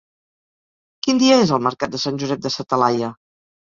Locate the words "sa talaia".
2.59-3.17